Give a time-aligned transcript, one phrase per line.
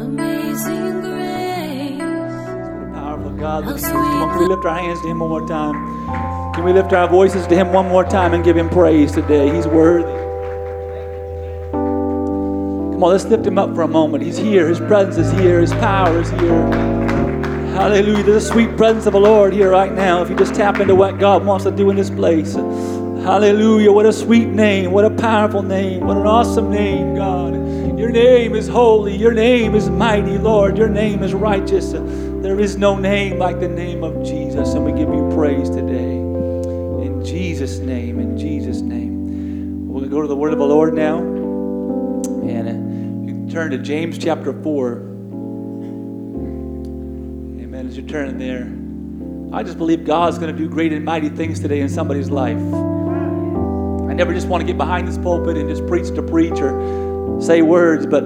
[0.00, 2.00] Amazing grace.
[2.00, 3.80] What a powerful God that.
[3.82, 6.54] Come on, can we lift our hands to Him one more time?
[6.54, 9.54] Can we lift our voices to Him one more time and give Him praise today?
[9.54, 10.24] He's worthy.
[12.82, 14.24] Come on, let's lift Him up for a moment.
[14.24, 14.68] He's here.
[14.68, 15.60] His presence is here.
[15.60, 16.70] His power is here.
[17.74, 18.22] Hallelujah.
[18.22, 20.22] There's a sweet presence of the Lord here right now.
[20.22, 22.54] If you just tap into what God wants to do in this place.
[22.54, 23.92] Hallelujah.
[23.92, 24.92] What a sweet name.
[24.92, 26.06] What a powerful name.
[26.06, 27.53] What an awesome name, God.
[27.96, 29.16] Your name is holy.
[29.16, 30.76] Your name is mighty, Lord.
[30.76, 31.92] Your name is righteous.
[31.92, 36.16] There is no name like the name of Jesus, and we give you praise today.
[36.16, 39.86] In Jesus' name, in Jesus' name.
[39.88, 41.18] We'll go to the word of the Lord now.
[41.18, 42.72] And uh,
[43.32, 44.92] you turn to James chapter 4.
[47.62, 47.86] Amen.
[47.86, 48.72] As you turn there,
[49.56, 52.56] I just believe God's going to do great and mighty things today in somebody's life.
[52.56, 57.13] I never just want to get behind this pulpit and just preach to preach or
[57.40, 58.24] say words, but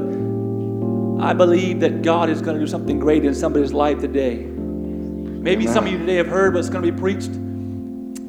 [1.20, 4.36] I believe that God is going to do something great in somebody's life today.
[4.36, 7.30] Maybe some of you today have heard what's going to be preached,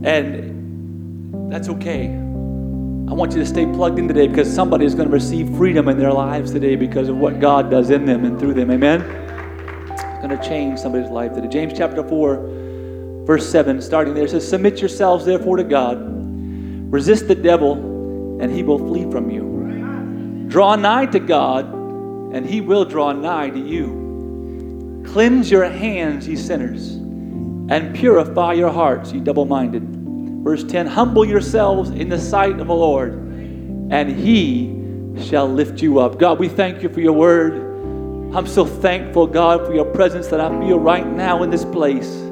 [0.03, 2.07] and that's okay.
[2.07, 5.87] I want you to stay plugged in today because somebody is going to receive freedom
[5.87, 8.71] in their lives today because of what God does in them and through them.
[8.71, 9.01] Amen?
[9.91, 11.47] It's going to change somebody's life today.
[11.47, 15.97] James chapter 4, verse 7, starting there, says, Submit yourselves therefore to God,
[16.91, 17.73] resist the devil,
[18.41, 19.58] and he will flee from you.
[20.49, 21.71] Draw nigh to God,
[22.33, 25.03] and he will draw nigh to you.
[25.05, 26.93] Cleanse your hands, ye sinners,
[27.71, 29.83] and purify your hearts, ye double minded.
[30.43, 33.13] Verse 10 Humble yourselves in the sight of the Lord,
[33.91, 34.75] and he
[35.23, 36.17] shall lift you up.
[36.17, 37.53] God, we thank you for your word.
[38.35, 42.28] I'm so thankful, God, for your presence that I feel right now in this place.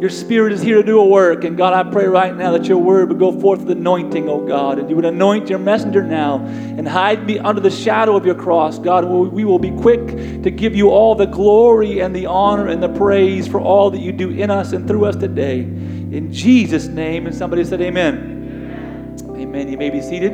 [0.00, 1.44] Your spirit is here to do a work.
[1.44, 4.46] And God, I pray right now that your word would go forth with anointing, oh
[4.46, 4.78] God.
[4.78, 8.34] And you would anoint your messenger now and hide me under the shadow of your
[8.34, 8.78] cross.
[8.78, 10.06] God, we will be quick
[10.42, 14.00] to give you all the glory and the honor and the praise for all that
[14.00, 15.60] you do in us and through us today.
[15.60, 17.26] In Jesus' name.
[17.26, 19.16] And somebody said, Amen.
[19.24, 19.36] Amen.
[19.36, 19.68] Amen.
[19.70, 20.32] You may be seated.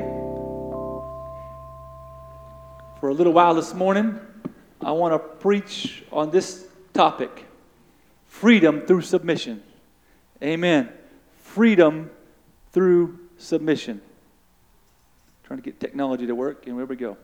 [3.01, 4.21] For a little while this morning,
[4.81, 7.46] I want to preach on this topic
[8.41, 9.63] freedom through submission.
[10.43, 10.91] Amen.
[11.39, 12.11] Freedom
[12.73, 14.03] through submission.
[15.45, 17.17] Trying to get technology to work, and here we go.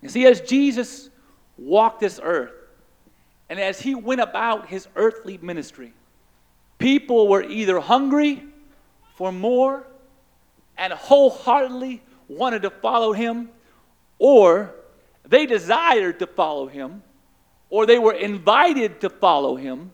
[0.00, 1.10] You see, as Jesus
[1.58, 2.52] walked this earth,
[3.50, 5.92] and as he went about his earthly ministry,
[6.78, 8.42] people were either hungry
[9.16, 9.86] for more
[10.78, 13.50] and wholeheartedly wanted to follow him,
[14.18, 14.74] or
[15.26, 17.02] they desired to follow him,
[17.70, 19.92] or they were invited to follow him,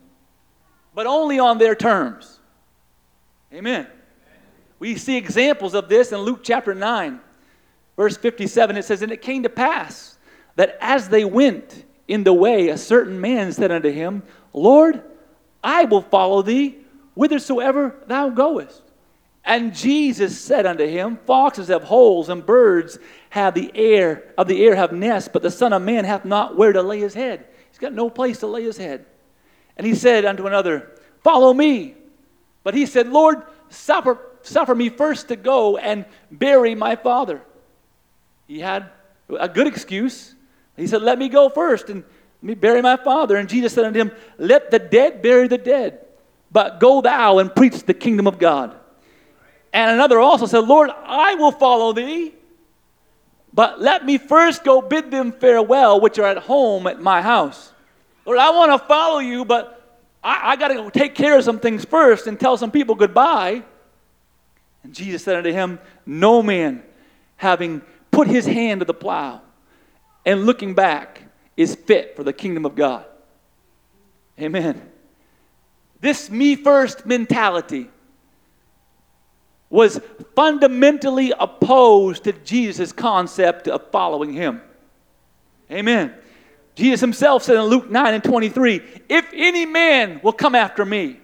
[0.93, 2.39] but only on their terms.
[3.53, 3.87] Amen.
[4.79, 7.19] We see examples of this in Luke chapter 9,
[7.95, 8.77] verse 57.
[8.77, 10.17] It says, And it came to pass
[10.55, 14.23] that as they went in the way, a certain man said unto him,
[14.53, 15.01] Lord,
[15.63, 16.77] I will follow thee
[17.15, 18.81] whithersoever thou goest.
[19.43, 22.99] And Jesus said unto him, Foxes have holes, and birds
[23.29, 26.57] have the air of the air have nests, but the Son of Man hath not
[26.57, 27.45] where to lay his head.
[27.77, 29.05] He's got no place to lay his head.
[29.77, 30.89] And he said unto another,
[31.23, 31.93] Follow me.
[32.63, 37.39] But he said, Lord, suffer, suffer me first to go and bury my father.
[38.47, 38.89] He had
[39.29, 40.33] a good excuse.
[40.75, 42.03] He said, Let me go first and
[42.41, 43.37] let me bury my father.
[43.37, 46.03] And Jesus said unto him, Let the dead bury the dead,
[46.51, 48.75] but go thou and preach the kingdom of God.
[49.71, 52.33] And another also said, Lord, I will follow thee,
[53.53, 57.71] but let me first go bid them farewell, which are at home at my house.
[58.25, 61.43] Lord, I want to follow you, but I, I got to go take care of
[61.43, 63.63] some things first and tell some people goodbye.
[64.83, 66.83] And Jesus said unto him, No man,
[67.37, 67.81] having
[68.11, 69.41] put his hand to the plow
[70.25, 71.23] and looking back,
[71.55, 73.05] is fit for the kingdom of God.
[74.39, 74.79] Amen.
[75.99, 77.89] This me first mentality
[79.69, 79.99] was
[80.35, 84.61] fundamentally opposed to Jesus' concept of following him.
[85.71, 86.13] Amen.
[86.75, 91.19] Jesus himself said in Luke 9 and 23 If any man will come after me,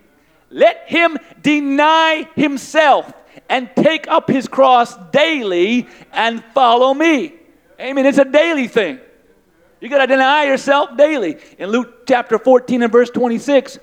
[0.50, 3.14] let him deny himself
[3.50, 7.34] and take up his cross daily and follow me.
[7.80, 8.06] Amen.
[8.06, 9.00] It's a daily thing.
[9.80, 11.38] You got to deny yourself daily.
[11.58, 13.80] In Luke chapter 14 and verse 26,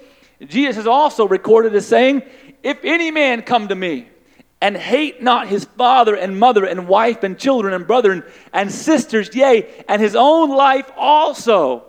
[0.47, 2.23] Jesus is also recorded as saying,
[2.63, 4.09] If any man come to me,
[4.61, 8.23] and hate not his father and mother and wife and children and brethren
[8.53, 11.85] and sisters, yea, and his own life also,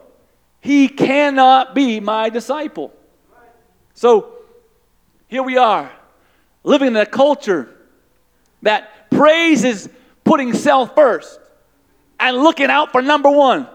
[0.61, 2.93] he cannot be my disciple.
[3.93, 4.33] So
[5.27, 5.91] here we are,
[6.63, 7.69] living in a culture
[8.61, 9.89] that praises
[10.23, 11.39] putting self first
[12.19, 13.67] and looking out for number one.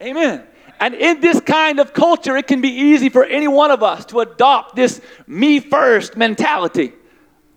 [0.00, 0.44] Amen.
[0.78, 4.04] And in this kind of culture, it can be easy for any one of us
[4.06, 6.92] to adopt this me first mentality.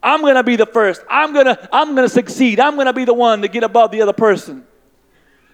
[0.07, 1.04] I'm going to be the first.
[1.09, 2.62] I'm going to I'm going to succeed.
[2.62, 4.65] I'm going to be the one to get above the other person.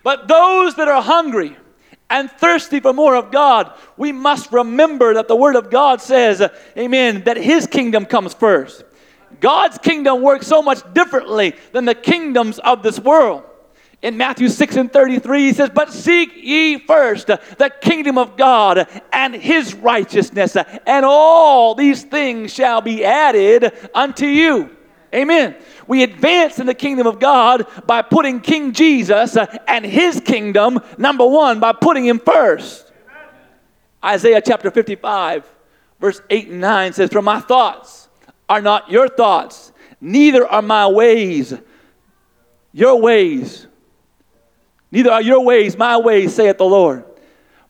[0.03, 1.57] But those that are hungry
[2.07, 6.47] and thirsty for more of God, we must remember that the word of God says,
[6.77, 8.83] amen, that his kingdom comes first.
[9.39, 13.43] God's kingdom works so much differently than the kingdoms of this world
[14.03, 18.87] in Matthew 6 and 33, he says, But seek ye first the kingdom of God
[19.13, 24.75] and his righteousness, and all these things shall be added unto you.
[25.15, 25.55] Amen.
[25.87, 31.25] We advance in the kingdom of God by putting King Jesus and his kingdom, number
[31.25, 32.91] one, by putting him first.
[34.03, 35.49] Isaiah chapter 55,
[36.01, 38.09] verse 8 and 9 says, For my thoughts
[38.49, 39.71] are not your thoughts,
[40.01, 41.53] neither are my ways
[42.73, 43.67] your ways
[44.93, 47.03] Neither are your ways my ways, saith the Lord.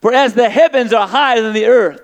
[0.02, 2.02] For as the heavens are higher than the earth,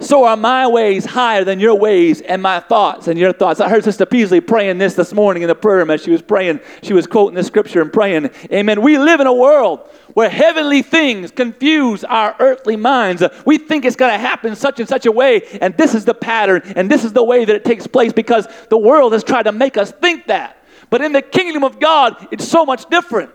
[0.00, 3.60] so are my ways higher than your ways, and my thoughts and your thoughts.
[3.60, 6.22] I heard Sister Peasley praying this this morning in the prayer room as she was
[6.22, 6.60] praying.
[6.82, 8.30] She was quoting the scripture and praying.
[8.50, 8.80] Amen.
[8.80, 9.80] We live in a world
[10.14, 13.22] where heavenly things confuse our earthly minds.
[13.44, 16.14] We think it's going to happen such and such a way, and this is the
[16.14, 19.42] pattern, and this is the way that it takes place because the world has tried
[19.42, 20.64] to make us think that.
[20.88, 23.30] But in the kingdom of God, it's so much different.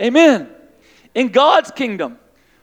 [0.00, 0.53] Amen.
[1.14, 2.18] In God's kingdom,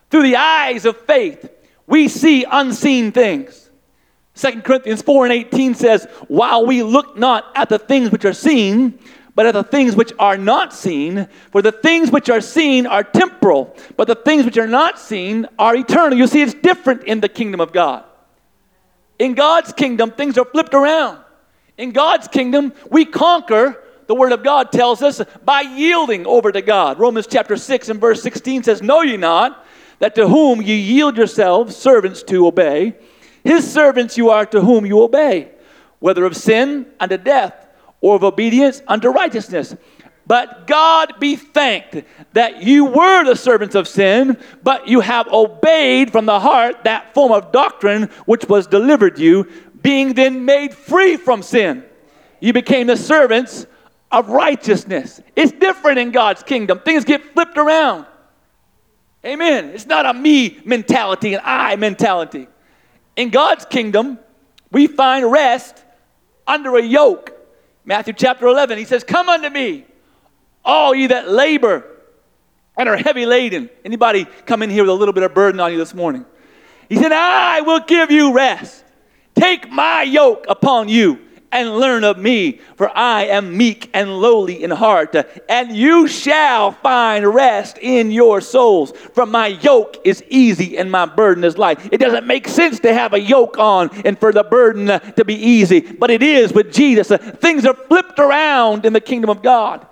[0.09, 1.49] through the eyes of faith,
[1.87, 3.69] we see unseen things.
[4.35, 8.33] 2 Corinthians 4 and 18 says, While we look not at the things which are
[8.33, 8.99] seen,
[9.35, 13.03] but at the things which are not seen, for the things which are seen are
[13.03, 16.17] temporal, but the things which are not seen are eternal.
[16.17, 18.03] You see, it's different in the kingdom of God.
[19.19, 21.19] In God's kingdom, things are flipped around.
[21.77, 23.81] In God's kingdom, we conquer
[24.11, 26.99] the Word of God tells us by yielding over to God.
[26.99, 29.65] Romans chapter 6 and verse 16 says, Know ye not
[29.99, 32.93] that to whom ye yield yourselves servants to obey,
[33.41, 35.53] his servants you are to whom you obey,
[35.99, 37.69] whether of sin unto death
[38.01, 39.77] or of obedience unto righteousness.
[40.27, 42.03] But God be thanked
[42.33, 47.13] that you were the servants of sin, but you have obeyed from the heart that
[47.13, 49.47] form of doctrine which was delivered you,
[49.81, 51.85] being then made free from sin.
[52.41, 53.67] You became the servants
[54.11, 55.21] of righteousness.
[55.35, 56.79] It's different in God's kingdom.
[56.79, 58.05] Things get flipped around.
[59.25, 59.69] Amen.
[59.69, 62.47] It's not a me mentality, an I mentality.
[63.15, 64.19] In God's kingdom,
[64.71, 65.83] we find rest
[66.47, 67.33] under a yoke.
[67.85, 69.85] Matthew chapter 11, he says, Come unto me,
[70.65, 71.85] all ye that labor
[72.77, 73.69] and are heavy laden.
[73.85, 76.25] Anybody come in here with a little bit of burden on you this morning?
[76.89, 78.83] He said, I will give you rest.
[79.35, 81.19] Take my yoke upon you
[81.51, 85.15] and learn of me, for I am meek and lowly in heart,
[85.49, 88.91] and you shall find rest in your souls.
[88.91, 91.79] For my yoke is easy and my burden is light.
[91.91, 95.35] It doesn't make sense to have a yoke on and for the burden to be
[95.35, 97.09] easy, but it is with Jesus.
[97.09, 99.85] Things are flipped around in the kingdom of God.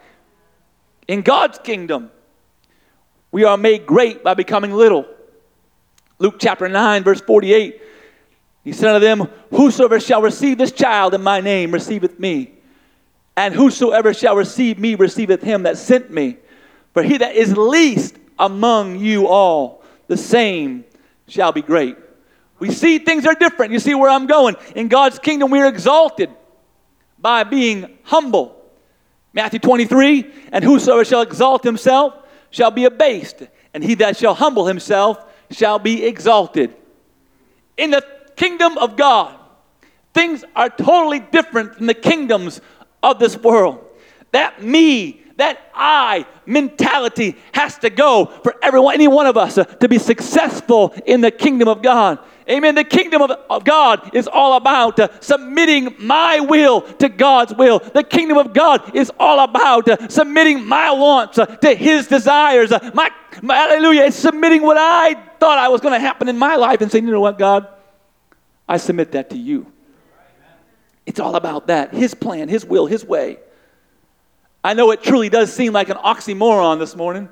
[1.07, 2.11] In God's kingdom,
[3.31, 5.05] we are made great by becoming little.
[6.19, 7.81] Luke chapter 9, verse 48
[8.63, 12.53] he said unto them, Whosoever shall receive this child in my name receiveth me.
[13.37, 16.37] And whosoever shall receive me receiveth him that sent me.
[16.93, 20.83] For he that is least among you all, the same
[21.27, 21.95] shall be great.
[22.59, 23.71] We see things are different.
[23.71, 24.55] You see where I'm going.
[24.75, 26.29] In God's kingdom, we are exalted
[27.17, 28.55] by being humble.
[29.31, 32.13] Matthew 23 And whosoever shall exalt himself
[32.51, 36.75] shall be abased, and he that shall humble himself shall be exalted.
[37.77, 38.05] In the
[38.39, 39.37] kingdom of God,
[40.13, 42.61] things are totally different from the kingdoms
[43.03, 43.85] of this world.
[44.31, 49.63] That me, that I mentality has to go for everyone, any one of us uh,
[49.63, 52.19] to be successful in the kingdom of God.
[52.49, 52.75] Amen.
[52.75, 57.79] The kingdom of, of God is all about uh, submitting my will to God's will.
[57.79, 62.71] The kingdom of God is all about uh, submitting my wants to His desires.
[62.93, 64.03] My, my, hallelujah.
[64.03, 67.05] It's submitting what I thought I was going to happen in my life and saying,
[67.05, 67.67] you know what, God,
[68.69, 69.65] I submit that to you.
[71.07, 73.39] It's all about that His plan, His will, His way.
[74.63, 77.29] I know it truly does seem like an oxymoron this morning,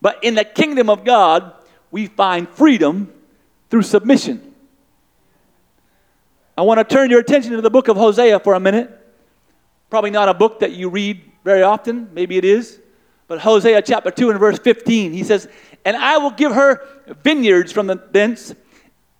[0.00, 1.52] but in the kingdom of God,
[1.90, 3.12] we find freedom
[3.68, 4.54] through submission.
[6.56, 8.90] I want to turn your attention to the book of Hosea for a minute.
[9.90, 12.78] Probably not a book that you read very often, maybe it is.
[13.26, 15.48] But Hosea chapter 2 and verse 15, he says,
[15.84, 16.86] And I will give her
[17.24, 18.54] vineyards from the thence,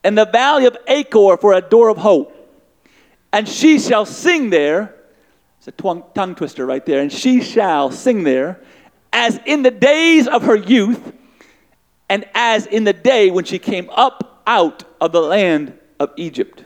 [0.05, 2.31] and the valley of Achor for a door of hope.
[3.33, 4.95] And she shall sing there.
[5.59, 7.01] It's a tongue twister right there.
[7.01, 8.61] And she shall sing there
[9.15, 11.13] as in the days of her youth,
[12.09, 16.65] and as in the day when she came up out of the land of Egypt.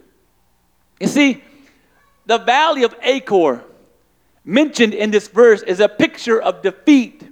[0.98, 1.44] You see,
[2.24, 3.62] the valley of Achor
[4.44, 7.22] mentioned in this verse is a picture of defeat.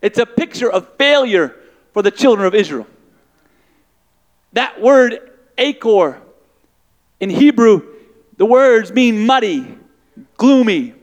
[0.00, 1.54] It's a picture of failure
[1.92, 2.86] for the children of Israel.
[4.58, 5.20] That word
[5.56, 6.20] Achor
[7.20, 7.94] in Hebrew,
[8.38, 9.78] the words mean muddy,
[10.36, 10.94] gloomy,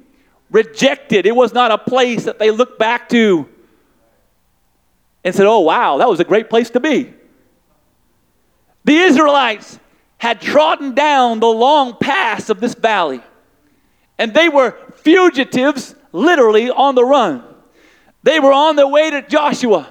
[0.51, 1.25] rejected.
[1.25, 3.47] It was not a place that they looked back to
[5.23, 7.13] and said, Oh, wow, that was a great place to be.
[8.83, 9.79] The Israelites
[10.17, 13.21] had trodden down the long paths of this valley,
[14.17, 17.41] and they were fugitives, literally on the run.
[18.21, 19.87] They were on their way to Joshua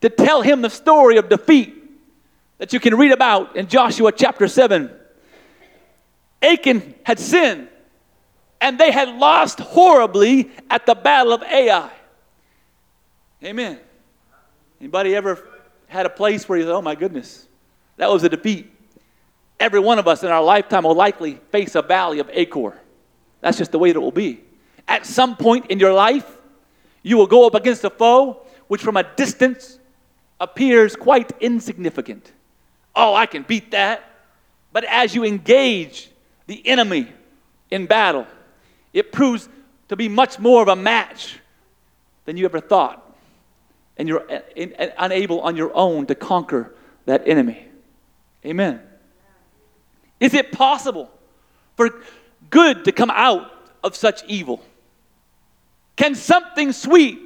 [0.00, 1.80] to tell him the story of defeat
[2.62, 4.88] that you can read about in Joshua chapter 7.
[6.40, 7.66] Achan had sinned,
[8.60, 11.90] and they had lost horribly at the battle of Ai.
[13.42, 13.80] Amen.
[14.80, 15.44] Anybody ever
[15.88, 17.48] had a place where you thought, oh my goodness,
[17.96, 18.70] that was a defeat?
[19.58, 22.80] Every one of us in our lifetime will likely face a valley of Achor.
[23.40, 24.38] That's just the way it will be.
[24.86, 26.38] At some point in your life,
[27.02, 29.80] you will go up against a foe which from a distance
[30.38, 32.30] appears quite insignificant.
[32.94, 34.04] Oh, I can beat that.
[34.72, 36.10] But as you engage
[36.46, 37.08] the enemy
[37.70, 38.26] in battle,
[38.92, 39.48] it proves
[39.88, 41.38] to be much more of a match
[42.24, 42.98] than you ever thought.
[43.96, 44.40] And you're uh,
[44.78, 46.74] uh, unable on your own to conquer
[47.06, 47.66] that enemy.
[48.44, 48.80] Amen.
[50.18, 51.10] Is it possible
[51.76, 52.02] for
[52.48, 53.50] good to come out
[53.82, 54.62] of such evil?
[55.96, 57.20] Can something sweet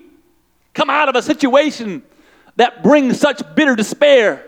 [0.75, 2.03] come out of a situation
[2.57, 4.45] that brings such bitter despair?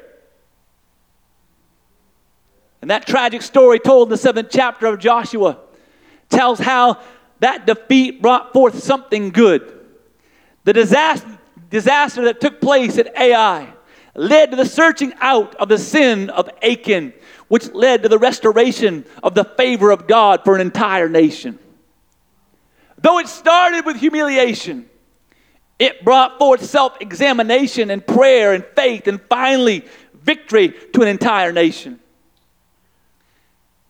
[2.80, 5.58] And that tragic story told in the seventh chapter of Joshua
[6.28, 7.00] tells how
[7.40, 9.86] that defeat brought forth something good.
[10.64, 11.38] The disaster,
[11.70, 13.72] disaster that took place at Ai
[14.14, 17.12] led to the searching out of the sin of Achan,
[17.48, 21.58] which led to the restoration of the favor of God for an entire nation.
[22.98, 24.90] Though it started with humiliation,
[25.78, 31.52] it brought forth self examination and prayer and faith and finally victory to an entire
[31.52, 32.00] nation.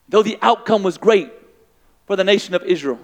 [0.09, 1.31] Though the outcome was great
[2.07, 2.99] for the nation of Israel,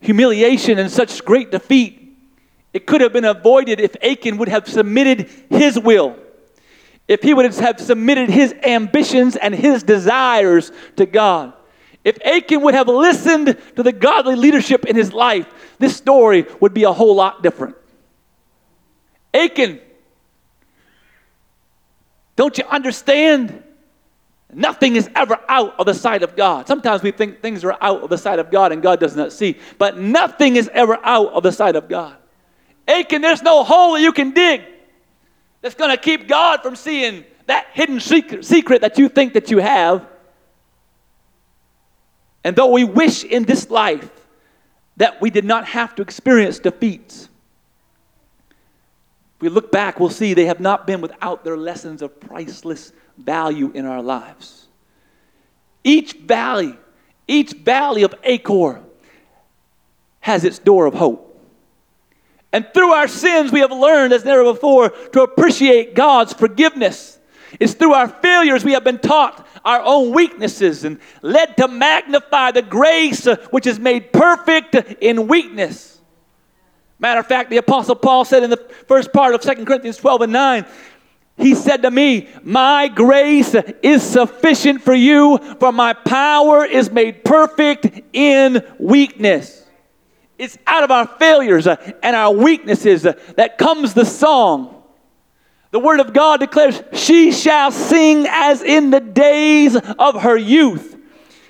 [0.00, 1.98] humiliation and such great defeat,
[2.72, 6.16] it could have been avoided if Achan would have submitted his will,
[7.08, 11.52] if he would have submitted his ambitions and his desires to God.
[12.04, 15.46] If Achan would have listened to the godly leadership in his life,
[15.78, 17.76] this story would be a whole lot different.
[19.34, 19.80] Achan,
[22.36, 23.62] don't you understand?
[24.52, 26.68] Nothing is ever out of the sight of God.
[26.68, 29.32] Sometimes we think things are out of the sight of God and God does not
[29.32, 32.16] see, but nothing is ever out of the sight of God.
[32.86, 34.62] Achan, there's no hole that you can dig
[35.62, 39.58] that's going to keep God from seeing that hidden secret, that you think that you
[39.58, 40.06] have.
[42.44, 44.10] And though we wish in this life
[44.98, 47.28] that we did not have to experience defeats,
[49.40, 53.70] we look back, we'll see they have not been without their lessons of priceless value
[53.74, 54.68] in our lives.
[55.84, 56.76] Each valley,
[57.26, 58.82] each valley of Achor
[60.20, 61.28] has its door of hope.
[62.52, 67.18] And through our sins, we have learned as never before to appreciate God's forgiveness.
[67.58, 72.50] It's through our failures we have been taught our own weaknesses and led to magnify
[72.50, 76.00] the grace uh, which is made perfect in weakness.
[76.98, 80.22] Matter of fact, the Apostle Paul said in the first part of 2 Corinthians 12
[80.22, 80.66] and 9,
[81.42, 87.24] he said to me, My grace is sufficient for you, for my power is made
[87.24, 89.66] perfect in weakness.
[90.38, 94.82] It's out of our failures and our weaknesses that comes the song.
[95.72, 100.96] The Word of God declares, She shall sing as in the days of her youth.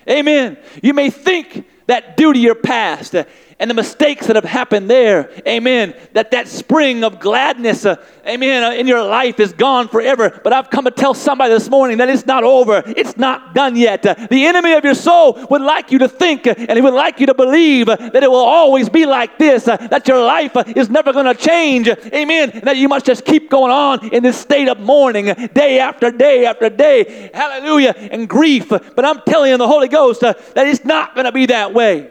[0.08, 0.58] Amen.
[0.82, 3.14] You may think that due to your past,
[3.62, 7.94] and the mistakes that have happened there, amen, that that spring of gladness, uh,
[8.26, 10.40] amen, uh, in your life is gone forever.
[10.42, 12.82] But I've come to tell somebody this morning that it's not over.
[12.84, 14.04] It's not done yet.
[14.04, 16.92] Uh, the enemy of your soul would like you to think uh, and he would
[16.92, 20.20] like you to believe uh, that it will always be like this, uh, that your
[20.24, 24.24] life is never going to change, amen, that you must just keep going on in
[24.24, 28.70] this state of mourning day after day after day, hallelujah, and grief.
[28.70, 32.10] But I'm telling the Holy Ghost, that it's not going to be that way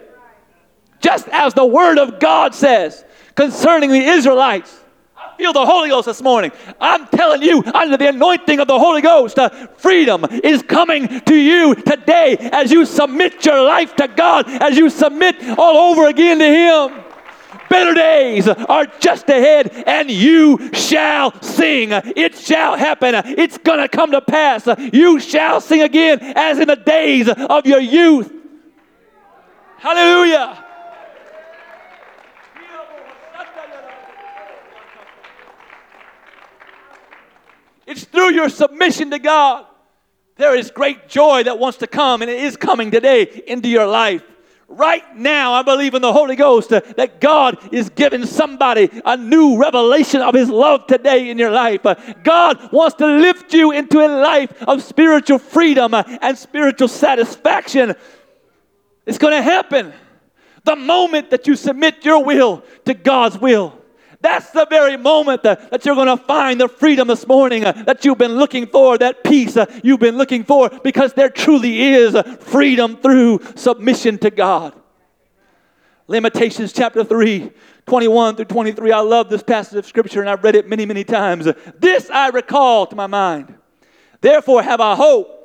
[1.02, 3.04] just as the Word of God says
[3.36, 4.78] concerning the Israelites.
[5.18, 6.52] I feel the Holy Ghost this morning.
[6.80, 11.36] I'm telling you, under the anointing of the Holy Ghost, uh, freedom is coming to
[11.36, 16.40] you today as you submit your life to God, as you submit all over again
[16.40, 17.04] to Him.
[17.70, 21.90] better days are just ahead, and you shall sing.
[21.92, 23.16] It shall happen.
[23.16, 24.68] It's going to come to pass.
[24.94, 28.32] You shall sing again as in the days of your youth.
[29.78, 30.66] Hallelujah.
[37.88, 39.66] It's through your submission to God.
[40.38, 43.86] There is great joy that wants to come, and it is coming today into your
[43.86, 44.24] life.
[44.70, 49.18] Right now, I believe in the Holy Ghost uh, that God is giving somebody a
[49.18, 51.86] new revelation of His love today in your life.
[51.86, 56.88] Uh, God wants to lift you into a life of spiritual freedom uh, and spiritual
[56.88, 57.94] satisfaction.
[59.06, 59.92] It's going to happen
[60.64, 63.81] the moment that you submit your will to God's will.
[64.22, 67.72] That's the very moment that, that you're going to find the freedom this morning uh,
[67.86, 71.82] that you've been looking for, that peace uh, you've been looking for, because there truly
[71.82, 74.80] is uh, freedom through submission to God.
[76.08, 77.52] Lamentations chapter 3,
[77.88, 78.92] 21 through 23.
[78.92, 81.48] I love this passage of scripture and I've read it many, many times.
[81.80, 83.56] This I recall to my mind.
[84.20, 85.41] Therefore have I hope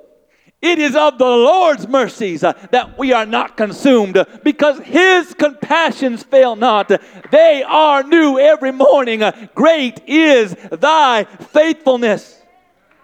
[0.62, 6.22] it is of the Lord's mercies uh, that we are not consumed because his compassions
[6.22, 6.90] fail not.
[7.30, 9.22] They are new every morning.
[9.54, 12.40] Great is thy faithfulness.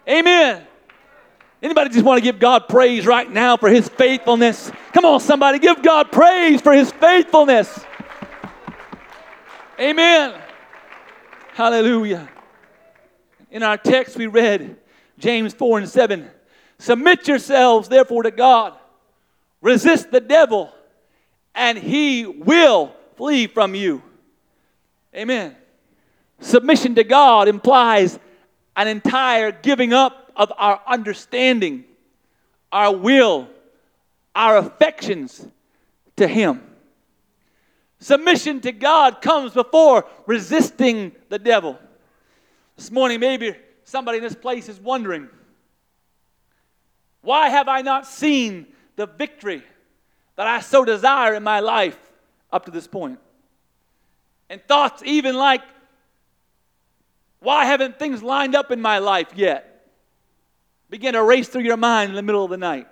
[0.09, 0.67] Amen.
[1.63, 4.73] Anybody just want to give God praise right now for his faithfulness?
[4.93, 7.85] Come on, somebody, give God praise for his faithfulness.
[9.79, 10.35] Amen.
[11.53, 12.29] Hallelujah.
[13.51, 14.77] In our text, we read
[15.19, 16.31] James 4 and 7.
[16.83, 18.75] Submit yourselves, therefore, to God.
[19.61, 20.75] Resist the devil,
[21.55, 24.03] and he will flee from you.
[25.15, 25.55] Amen.
[26.41, 28.19] Submission to God implies
[28.75, 31.85] an entire giving up of our understanding,
[32.73, 33.47] our will,
[34.35, 35.47] our affections
[36.17, 36.65] to Him.
[38.01, 41.79] Submission to God comes before resisting the devil.
[42.75, 45.29] This morning, maybe somebody in this place is wondering
[47.23, 49.63] why have I not seen the victory
[50.37, 51.99] that I so desire in my life
[52.53, 53.19] up to this point?
[54.51, 55.63] And thoughts even like,
[57.41, 59.89] why haven't things lined up in my life yet?
[60.91, 62.87] Begin to race through your mind in the middle of the night.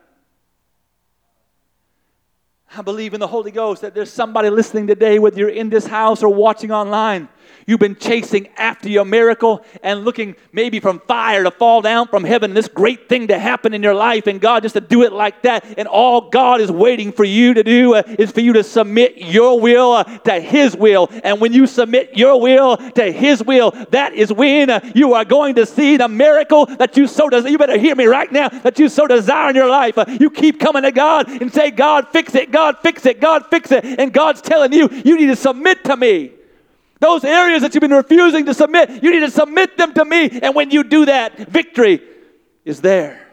[2.77, 5.87] I believe in the Holy Ghost that there's somebody listening today, whether you're in this
[5.87, 7.29] house or watching online,
[7.67, 12.25] You've been chasing after your miracle and looking maybe from fire to fall down from
[12.25, 15.13] heaven, this great thing to happen in your life, and God just to do it
[15.13, 15.65] like that.
[15.79, 19.19] And all God is waiting for you to do uh, is for you to submit
[19.19, 21.09] your will uh, to His will.
[21.25, 25.25] And when you submit your will to His will, that is when uh, you are
[25.25, 27.51] going to see the miracle that you so desire.
[27.51, 29.95] You better hear me right now that you so desire in your life.
[30.21, 33.71] You keep coming to God and say, God, fix it, God, fix it, God, fix
[33.73, 33.85] it.
[33.85, 36.33] And God's telling you, you need to submit to me.
[37.01, 40.39] Those areas that you've been refusing to submit, you need to submit them to me.
[40.43, 42.03] And when you do that, victory
[42.65, 43.27] is there.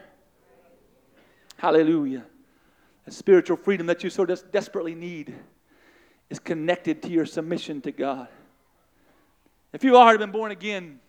[1.58, 2.24] Hallelujah.
[3.04, 5.34] The spiritual freedom that you so des- desperately need
[6.30, 8.28] is connected to your submission to God.
[9.74, 11.00] If you've already been born again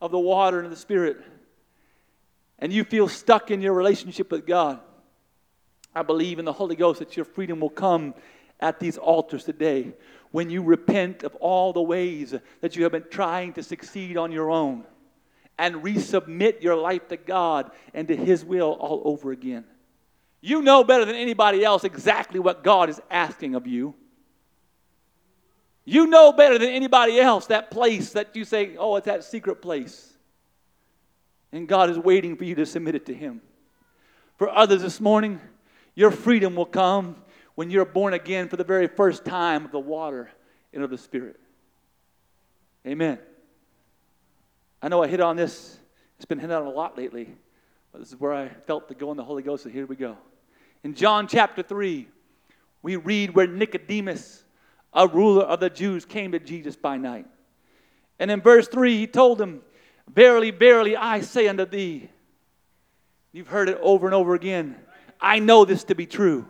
[0.00, 1.18] of the water and the Spirit,
[2.60, 4.78] and you feel stuck in your relationship with God,
[5.92, 8.14] I believe in the Holy Ghost that your freedom will come
[8.60, 9.92] at these altars today
[10.30, 14.32] when you repent of all the ways that you have been trying to succeed on
[14.32, 14.84] your own
[15.58, 19.64] and resubmit your life to God and to His will all over again.
[20.40, 23.94] You know better than anybody else exactly what God is asking of you.
[25.84, 29.62] You know better than anybody else that place that you say, oh, it's that secret
[29.62, 30.12] place.
[31.52, 33.40] And God is waiting for you to submit it to Him.
[34.36, 35.40] For others this morning,
[35.94, 37.16] your freedom will come
[37.56, 40.30] when you're born again for the very first time of the water
[40.72, 41.40] and of the Spirit.
[42.86, 43.18] Amen.
[44.80, 45.78] I know I hit on this,
[46.16, 47.34] it's been hit on a lot lately,
[47.90, 49.96] but this is where I felt to go in the Holy Ghost, so here we
[49.96, 50.16] go.
[50.84, 52.06] In John chapter 3,
[52.82, 54.44] we read where Nicodemus,
[54.92, 57.26] a ruler of the Jews, came to Jesus by night.
[58.18, 59.62] And in verse 3, he told him,
[60.12, 62.10] Verily, verily, I say unto thee,
[63.32, 64.76] you've heard it over and over again,
[65.20, 66.46] I know this to be true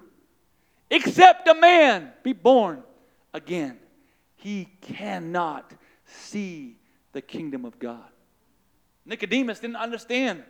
[0.91, 2.83] except a man be born
[3.33, 3.79] again,
[4.37, 5.73] he cannot
[6.05, 6.77] see
[7.13, 8.05] the kingdom of God.
[9.05, 10.43] Nicodemus didn't understand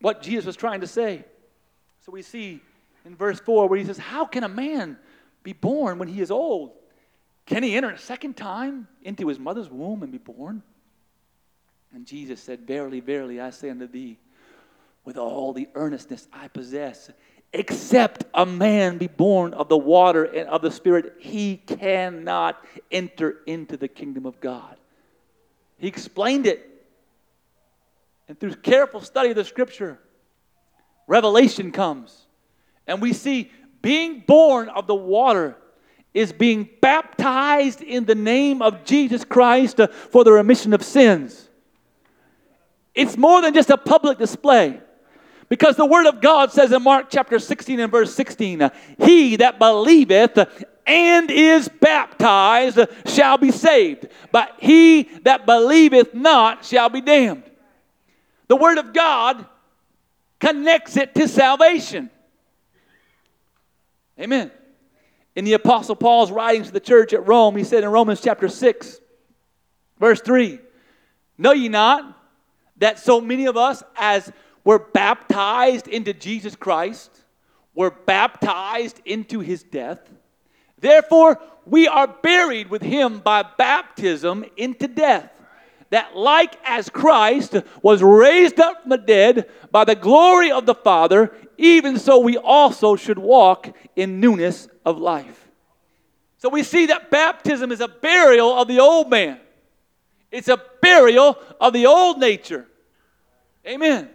[0.00, 1.24] what Jesus was trying to say.
[2.04, 2.60] So we see
[3.04, 4.98] in verse 4 where he says, How can a man
[5.42, 6.72] be born when he is old?
[7.46, 10.62] Can he enter a second time into his mother's womb and be born?
[11.94, 14.18] And Jesus said, Verily, verily, I say unto thee,
[15.04, 17.10] with all the earnestness I possess,
[17.52, 23.38] except a man be born of the water and of the Spirit, he cannot enter
[23.46, 24.76] into the kingdom of God.
[25.78, 26.68] He explained it.
[28.28, 29.98] And through careful study of the scripture,
[31.06, 32.26] revelation comes.
[32.86, 33.50] And we see
[33.82, 35.56] being born of the water
[36.14, 41.48] is being baptized in the name of Jesus Christ uh, for the remission of sins.
[42.94, 44.80] It's more than just a public display.
[45.52, 48.70] Because the Word of God says in Mark chapter 16 and verse 16,
[49.04, 50.38] He that believeth
[50.86, 57.42] and is baptized shall be saved, but he that believeth not shall be damned.
[58.48, 59.44] The Word of God
[60.40, 62.08] connects it to salvation.
[64.18, 64.50] Amen.
[65.36, 68.48] In the Apostle Paul's writings to the church at Rome, he said in Romans chapter
[68.48, 69.00] 6,
[70.00, 70.60] verse 3
[71.36, 72.18] Know ye not
[72.78, 74.32] that so many of us as
[74.64, 77.10] were baptized into Jesus Christ
[77.74, 80.00] We're baptized into his death?
[80.78, 85.30] Therefore, we are buried with him by baptism into death
[85.92, 90.74] that like as Christ was raised up from the dead by the glory of the
[90.74, 95.50] Father, even so we also should walk in newness of life.
[96.38, 99.38] So we see that baptism is a burial of the old man.
[100.30, 102.66] It's a burial of the old nature.
[103.66, 104.08] Amen.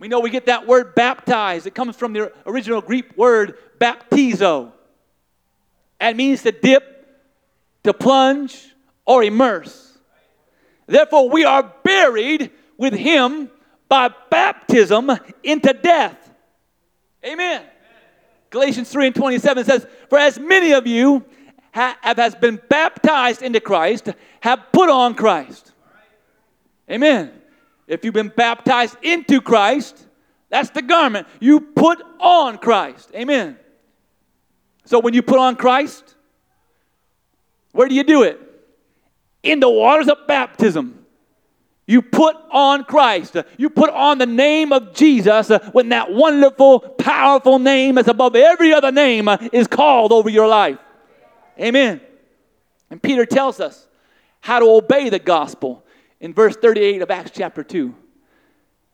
[0.00, 1.66] We know we get that word baptized.
[1.66, 4.72] It comes from the original Greek word baptizo.
[6.00, 7.06] It means to dip,
[7.84, 9.98] to plunge, or immerse.
[10.86, 13.50] Therefore, we are buried with him
[13.90, 15.10] by baptism
[15.42, 16.16] into death.
[17.22, 17.62] Amen.
[18.48, 21.26] Galatians 3 and 27 says, For as many of you
[21.72, 24.08] have has been baptized into Christ,
[24.40, 25.72] have put on Christ.
[26.90, 27.39] Amen.
[27.90, 30.06] If you've been baptized into Christ,
[30.48, 31.26] that's the garment.
[31.40, 33.10] You put on Christ.
[33.14, 33.58] Amen.
[34.84, 36.14] So when you put on Christ,
[37.72, 38.40] where do you do it?
[39.42, 40.96] in the waters of baptism.
[41.86, 43.36] You put on Christ.
[43.56, 48.72] You put on the name of Jesus when that wonderful, powerful name that's above every
[48.72, 50.78] other name uh, is called over your life.
[51.58, 52.00] Amen.
[52.90, 53.88] And Peter tells us
[54.40, 55.84] how to obey the gospel
[56.20, 57.94] in verse 38 of Acts chapter 2.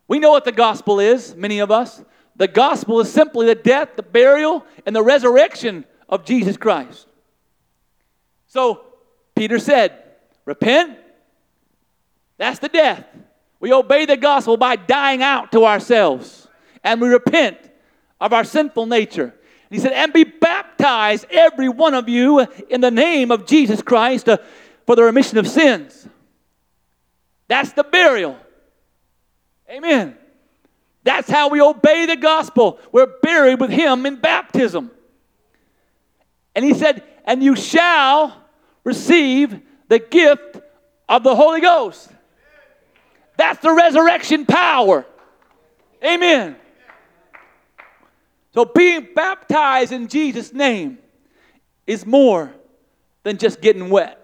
[0.07, 2.01] We know what the gospel is, many of us.
[2.35, 7.07] The gospel is simply the death, the burial, and the resurrection of Jesus Christ.
[8.47, 8.85] So
[9.35, 10.03] Peter said,
[10.45, 10.97] Repent.
[12.37, 13.05] That's the death.
[13.59, 16.47] We obey the gospel by dying out to ourselves.
[16.83, 17.57] And we repent
[18.21, 19.33] of our sinful nature.
[19.69, 24.29] He said, and be baptized, every one of you, in the name of Jesus Christ
[24.29, 24.37] uh,
[24.85, 26.07] for the remission of sins.
[27.47, 28.37] That's the burial.
[29.69, 30.17] Amen.
[31.03, 32.79] That's how we obey the gospel.
[32.91, 34.91] We're buried with him in baptism.
[36.53, 38.35] And he said, and you shall
[38.83, 40.59] receive the gift
[41.07, 42.09] of the Holy Ghost.
[43.37, 45.05] That's the resurrection power.
[46.03, 46.55] Amen.
[48.53, 50.97] So being baptized in Jesus' name
[51.85, 52.53] is more
[53.23, 54.19] than just getting wet.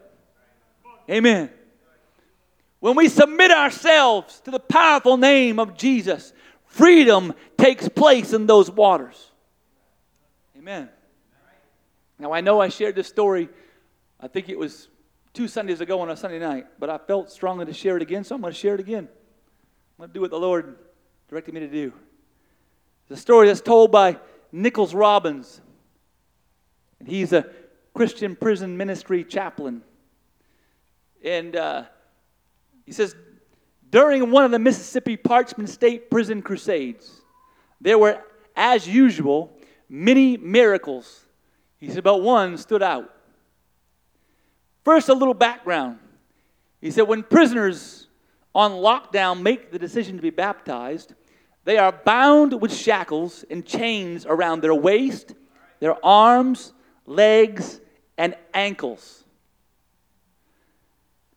[1.10, 1.50] Amen.
[2.84, 6.34] When we submit ourselves to the powerful name of Jesus,
[6.66, 9.32] freedom takes place in those waters.
[10.58, 10.90] Amen.
[12.20, 13.48] Now, I know I shared this story,
[14.20, 14.90] I think it was
[15.32, 18.26] two Sundays ago on a Sunday night, but I felt strongly to share it again,
[18.26, 19.08] so I'm going to share it again.
[19.08, 20.76] I'm going to do what the Lord
[21.30, 21.94] directed me to do.
[23.10, 24.20] A story that's told by
[24.52, 25.62] Nichols Robbins.
[27.00, 27.48] And he's a
[27.94, 29.84] Christian prison ministry chaplain.
[31.24, 31.84] And uh,
[32.86, 33.16] he says,
[33.90, 37.22] during one of the Mississippi Parchman State Prison crusades,
[37.80, 38.22] there were,
[38.56, 39.52] as usual,
[39.90, 41.26] many miracles.
[41.78, 43.14] He said, but one stood out.
[44.84, 46.00] First, a little background.
[46.82, 48.08] He said, when prisoners
[48.56, 51.14] on lockdown make the decision to be baptized,
[51.66, 55.34] they are bound with shackles and chains around their waist,
[55.80, 56.74] their arms,
[57.06, 57.80] legs,
[58.18, 59.23] and ankles.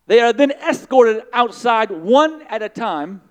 [0.06, 3.22] They are then escorted outside one at a time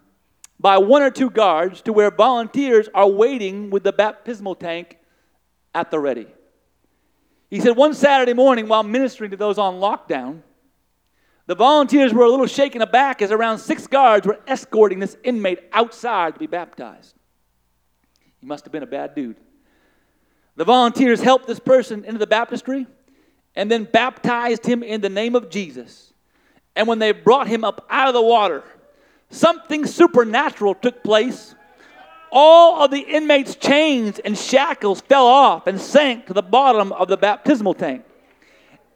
[0.60, 4.98] by one or two guards to where volunteers are waiting with the baptismal tank
[5.74, 6.28] at the ready.
[7.50, 10.42] He said one Saturday morning while ministering to those on lockdown,
[11.48, 15.60] the volunteers were a little shaken aback as around six guards were escorting this inmate
[15.72, 17.14] outside to be baptized.
[18.40, 19.38] He must have been a bad dude.
[20.56, 22.88] The volunteers helped this person into the baptistry
[23.56, 26.14] and then baptized him in the name of Jesus.
[26.76, 28.64] And when they brought him up out of the water,
[29.30, 31.56] something supernatural took place
[32.36, 37.08] all of the inmates' chains and shackles fell off and sank to the bottom of
[37.08, 38.04] the baptismal tank.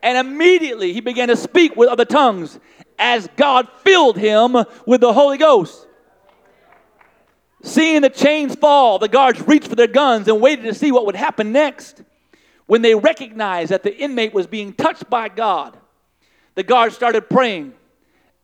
[0.04, 2.60] And immediately he began to speak with other tongues
[3.00, 5.88] as God filled him with the Holy Ghost.
[7.62, 11.06] Seeing the chains fall, the guards reached for their guns and waited to see what
[11.06, 12.04] would happen next.
[12.66, 15.78] When they recognized that the inmate was being touched by God,
[16.60, 17.72] the guards started praying,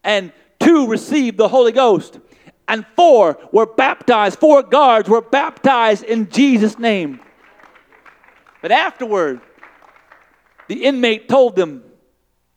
[0.01, 2.17] and two received the Holy Ghost,
[2.65, 4.39] and four were baptized.
[4.39, 7.19] Four guards were baptized in Jesus' name.
[8.61, 9.41] But afterward,
[10.69, 11.83] the inmate told them,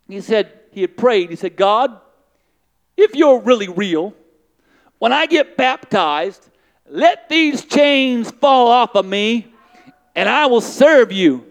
[0.06, 2.00] he said, he had prayed, he said, God,
[2.96, 4.14] if you're really real,
[5.00, 6.48] when I get baptized,
[6.88, 9.52] let these chains fall off of me
[10.14, 11.47] and I will serve you.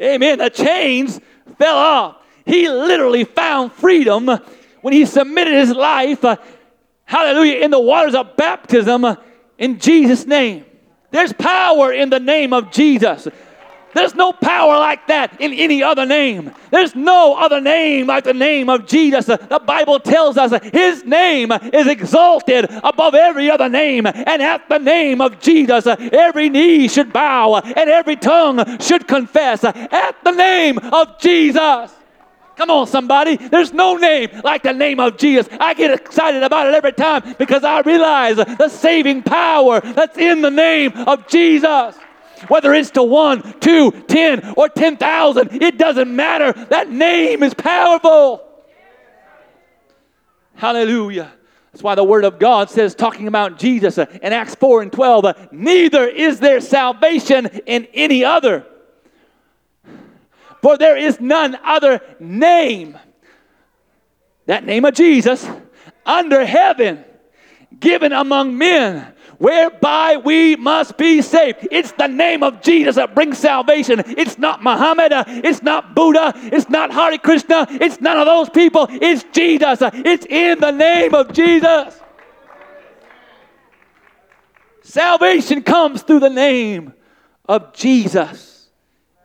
[0.00, 0.38] Amen.
[0.38, 1.20] The chains
[1.58, 2.16] fell off.
[2.46, 4.28] He literally found freedom
[4.80, 6.36] when he submitted his life, uh,
[7.04, 9.16] hallelujah, in the waters of baptism uh,
[9.58, 10.64] in Jesus' name.
[11.10, 13.28] There's power in the name of Jesus.
[13.94, 16.52] There's no power like that in any other name.
[16.70, 19.26] There's no other name like the name of Jesus.
[19.26, 24.06] The Bible tells us his name is exalted above every other name.
[24.06, 29.64] And at the name of Jesus, every knee should bow and every tongue should confess.
[29.64, 31.92] At the name of Jesus.
[32.56, 33.36] Come on, somebody.
[33.36, 35.48] There's no name like the name of Jesus.
[35.58, 40.42] I get excited about it every time because I realize the saving power that's in
[40.42, 41.96] the name of Jesus.
[42.48, 46.52] Whether it's to one, two, ten, or ten thousand, it doesn't matter.
[46.52, 48.42] That name is powerful.
[50.54, 51.32] Hallelujah.
[51.72, 54.92] That's why the Word of God says, talking about Jesus uh, in Acts 4 and
[54.92, 58.66] 12, uh, neither is there salvation in any other.
[60.60, 62.98] For there is none other name,
[64.46, 65.48] that name of Jesus,
[66.04, 67.04] under heaven,
[67.78, 71.66] given among men whereby we must be saved.
[71.70, 74.02] It's the name of Jesus that brings salvation.
[74.06, 78.50] It's not Muhammad, uh, it's not Buddha, it's not Hare Krishna, it's none of those
[78.50, 78.86] people.
[78.90, 79.78] It's Jesus.
[79.80, 81.98] It's in the name of Jesus.
[84.82, 86.92] Salvation comes through the name
[87.48, 88.68] of Jesus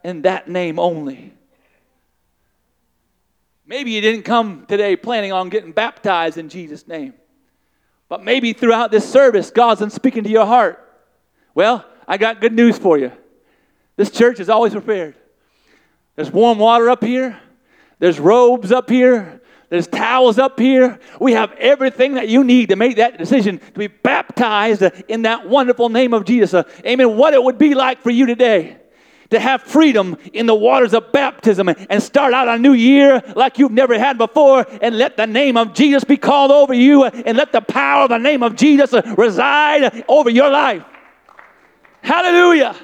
[0.01, 1.33] and that name only.
[3.65, 7.15] Maybe you didn't come today planning on getting baptized in Jesus' name.
[8.07, 10.81] But maybe throughout this service, God's been speaking to your heart.
[11.53, 13.11] Well, I got good news for you.
[13.95, 15.15] This church is always prepared.
[16.15, 17.39] There's warm water up here,
[17.99, 20.99] there's robes up here, there's towels up here.
[21.19, 25.49] We have everything that you need to make that decision to be baptized in that
[25.49, 26.65] wonderful name of Jesus.
[26.85, 27.17] amen.
[27.17, 28.77] What it would be like for you today
[29.35, 33.59] to have freedom in the waters of baptism and start out a new year like
[33.59, 37.37] you've never had before and let the name of Jesus be called over you and
[37.37, 40.83] let the power of the name of Jesus reside over your life.
[42.01, 42.75] Hallelujah.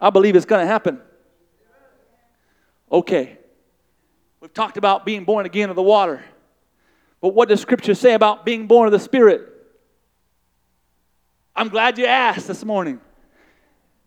[0.00, 1.00] I believe it's going to happen.
[2.90, 3.38] Okay.
[4.40, 6.24] We've talked about being born again of the water.
[7.20, 9.52] But what does Scripture say about being born of the Spirit?
[11.54, 13.00] I'm glad you asked this morning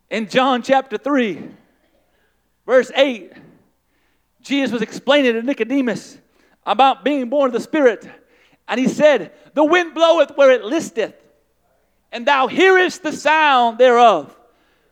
[0.09, 1.41] in John chapter 3,
[2.65, 3.31] verse 8,
[4.41, 6.17] Jesus was explaining to Nicodemus
[6.65, 8.07] about being born of the Spirit.
[8.67, 11.15] And he said, The wind bloweth where it listeth,
[12.11, 14.35] and thou hearest the sound thereof,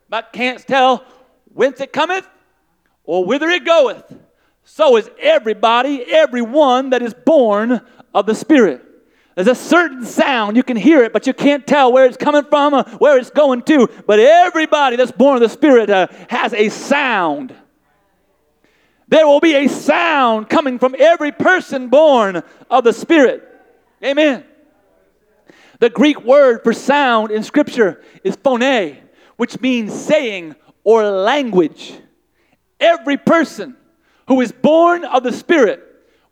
[0.10, 1.06] but canst tell
[1.54, 2.28] whence it cometh
[3.04, 4.14] or whither it goeth.
[4.64, 7.82] So is everybody, everyone that is born
[8.14, 8.87] of the Spirit.
[9.38, 10.58] There's a certain sound.
[10.58, 13.30] You can hear it, but you can't tell where it's coming from or where it's
[13.30, 13.88] going to.
[14.08, 17.54] But everybody that's born of the Spirit uh, has a sound.
[19.08, 23.47] There will be a sound coming from every person born of the Spirit.
[24.04, 24.43] Amen.
[25.78, 28.97] The Greek word for sound in Scripture is phone,
[29.36, 31.93] which means saying or language.
[32.80, 33.78] Every person
[34.30, 35.84] who is born of the Spirit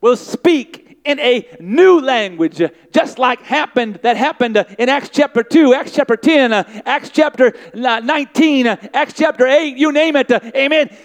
[0.01, 5.73] will speak in a new language, just like happened that happened in Acts chapter 2,
[5.75, 10.31] Acts chapter 10, uh, Acts chapter uh, 19, uh, Acts chapter 8, you name it.
[10.31, 10.95] Amen.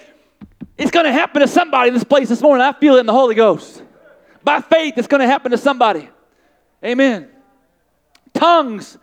[0.79, 2.65] It's going to happen to somebody in this place this morning.
[2.65, 3.83] I feel it in the Holy Ghost.
[4.43, 6.09] By faith, it's going to happen to somebody.
[6.83, 7.29] Amen.
[8.33, 8.97] Tongues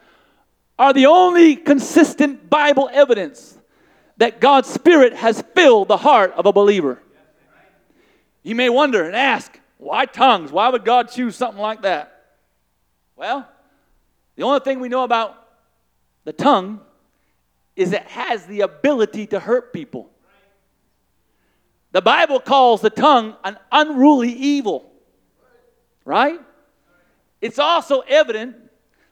[0.80, 3.56] are the only consistent Bible evidence
[4.18, 7.00] that God's Spirit has filled the heart of a believer.
[8.42, 10.52] You may wonder and ask, why tongues?
[10.52, 12.14] Why would God choose something like that?
[13.16, 13.48] Well,
[14.36, 15.48] the only thing we know about
[16.24, 16.82] the tongue
[17.76, 20.10] is it has the ability to hurt people.
[21.92, 24.92] The Bible calls the tongue an unruly evil,
[26.06, 26.40] right?
[27.40, 28.56] It's also evident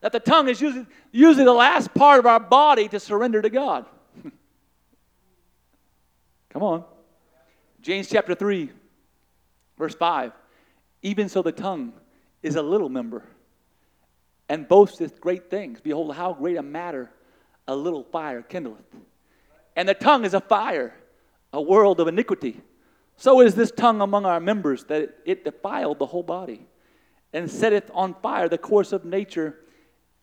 [0.01, 3.49] that the tongue is usually, usually the last part of our body to surrender to
[3.49, 3.85] God.
[6.49, 6.83] Come on.
[7.81, 8.71] James chapter 3,
[9.77, 10.31] verse 5.
[11.05, 11.93] Even so, the tongue
[12.41, 13.21] is a little member
[14.49, 15.79] and boasteth great things.
[15.79, 17.11] Behold, how great a matter
[17.67, 18.81] a little fire kindleth.
[19.75, 20.95] And the tongue is a fire,
[21.53, 22.59] a world of iniquity.
[23.17, 26.65] So is this tongue among our members that it defiled the whole body,
[27.33, 29.59] and setteth on fire the course of nature,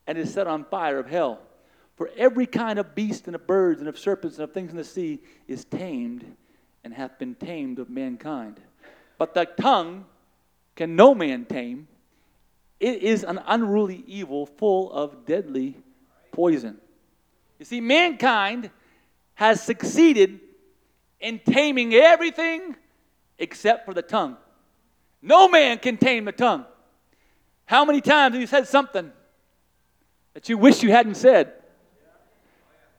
[0.08, 1.42] and is set on fire of hell.
[1.94, 4.76] For every kind of beast and of birds and of serpents and of things in
[4.76, 6.24] the sea is tamed
[6.82, 8.58] and hath been tamed of mankind.
[9.16, 10.06] But the tongue
[10.76, 11.88] can no man tame.
[12.80, 15.76] It is an unruly evil full of deadly
[16.32, 16.78] poison.
[17.58, 18.70] You see, mankind
[19.34, 20.40] has succeeded
[21.20, 22.74] in taming everything
[23.38, 24.36] except for the tongue.
[25.20, 26.64] No man can tame the tongue.
[27.66, 29.12] How many times have you said something
[30.34, 31.52] that you wish you hadn't said?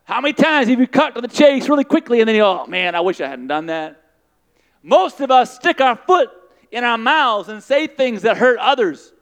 [0.06, 2.64] How many times have you cut to the chase really quickly and then you go,
[2.64, 4.02] oh man, I wish I hadn't done that?
[4.82, 6.30] Most of us stick our foot
[6.74, 9.14] in our mouths and say things that hurt others.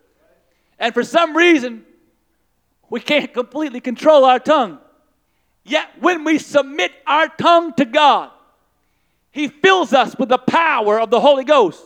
[0.80, 1.86] And for some reason,
[2.90, 4.80] we can't completely control our tongue.
[5.64, 8.32] Yet when we submit our tongue to God,
[9.32, 11.84] He fills us with the power of the Holy Ghost.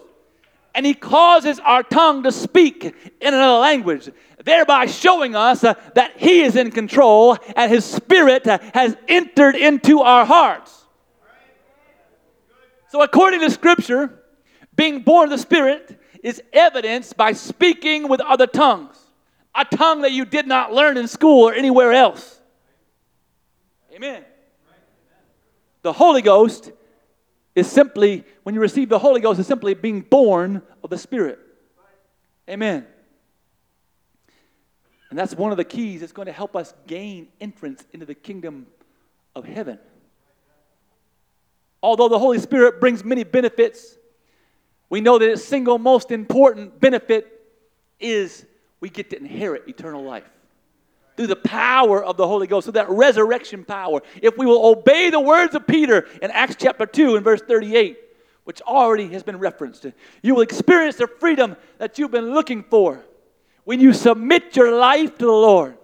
[0.75, 4.09] And He causes our tongue to speak in another language,
[4.43, 9.55] thereby showing us uh, that He is in control and His Spirit uh, has entered
[9.55, 10.83] into our hearts.
[12.89, 14.21] So, according to Scripture,
[14.75, 18.97] being born of the Spirit is evidenced by speaking with other tongues,
[19.53, 22.39] a tongue that you did not learn in school or anywhere else.
[23.93, 24.23] Amen.
[25.81, 26.71] The Holy Ghost
[27.53, 31.39] is simply, when you receive the Holy Ghost, is simply being born of the Spirit.
[32.49, 32.85] Amen.
[35.09, 38.15] And that's one of the keys that's going to help us gain entrance into the
[38.15, 38.67] kingdom
[39.35, 39.79] of heaven.
[41.81, 43.97] Although the Holy Spirit brings many benefits,
[44.95, 47.27] we know that its single most important benefit
[47.99, 48.45] is
[48.79, 50.23] we get to inherit eternal life
[51.17, 54.01] through the power of the Holy Ghost, through that resurrection power.
[54.21, 57.97] If we will obey the words of Peter in Acts chapter 2 and verse 38,
[58.45, 59.85] which already has been referenced,
[60.21, 63.03] you will experience the freedom that you've been looking for
[63.65, 65.77] when you submit your life to the Lord.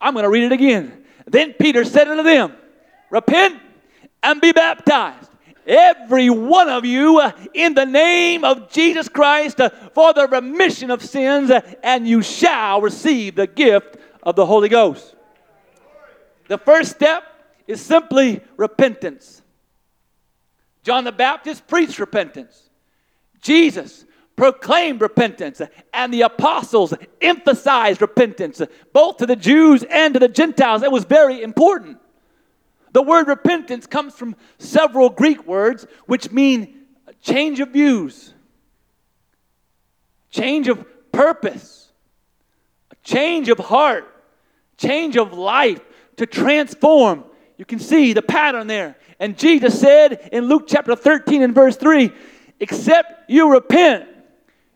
[0.00, 1.04] I'm going to read it again.
[1.26, 2.54] Then Peter said unto them,
[3.10, 3.60] Repent
[4.22, 5.27] and be baptized
[5.68, 10.90] every one of you uh, in the name of Jesus Christ uh, for the remission
[10.90, 15.14] of sins, uh, and you shall receive the gift of the Holy Ghost.
[16.48, 17.22] The first step
[17.66, 19.42] is simply repentance.
[20.82, 22.70] John the Baptist preached repentance.
[23.42, 25.60] Jesus proclaimed repentance,
[25.92, 30.82] and the apostles emphasized repentance, both to the Jews and to the Gentiles.
[30.82, 31.98] It was very important.
[32.98, 36.80] The word repentance comes from several Greek words which mean
[37.22, 38.34] change of views,
[40.30, 41.92] change of purpose,
[43.04, 44.12] change of heart,
[44.78, 45.80] change of life,
[46.16, 47.22] to transform.
[47.56, 48.96] You can see the pattern there.
[49.20, 52.10] And Jesus said in Luke chapter 13 and verse 3
[52.58, 54.08] Except you repent,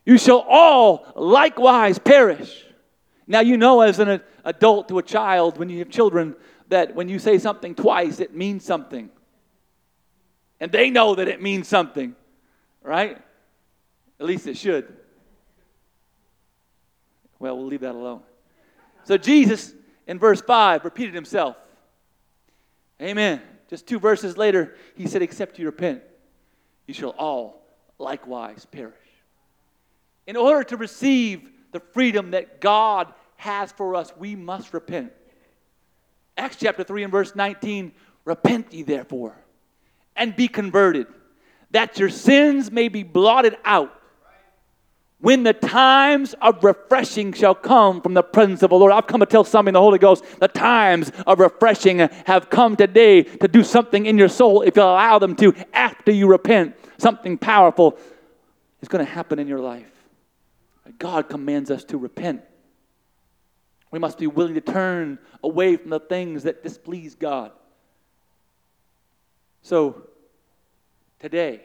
[0.07, 2.67] you shall all likewise perish.
[3.27, 6.37] Now, you know, as an adult to a child, when you have children,
[6.73, 9.11] that when you say something twice, it means something.
[10.59, 12.17] And they know that it means something,
[12.83, 13.19] right?
[14.19, 14.91] At least it should.
[17.39, 18.23] Well, we'll leave that alone.
[19.05, 19.75] So Jesus,
[20.07, 21.57] in verse 5, repeated himself.
[23.01, 23.43] Amen.
[23.69, 26.03] Just two verses later, he said, Except you repent,
[26.87, 27.67] you shall all
[27.99, 28.95] likewise perish.
[30.27, 35.13] In order to receive the freedom that God has for us, we must repent.
[36.37, 37.93] Acts chapter 3 and verse 19
[38.25, 39.37] Repent ye therefore
[40.15, 41.07] and be converted,
[41.71, 43.93] that your sins may be blotted out
[45.19, 48.93] when the times of refreshing shall come from the presence of the Lord.
[48.93, 50.25] I've come to tell something in the Holy Ghost.
[50.41, 54.83] The times of refreshing have come today to do something in your soul if you
[54.83, 56.77] allow them to after you repent.
[56.99, 57.97] Something powerful
[58.81, 59.87] is going to happen in your life.
[60.99, 62.43] God commands us to repent.
[63.93, 67.53] We must be willing to turn away from the things that displease God.
[69.61, 70.09] So,
[71.21, 71.61] today,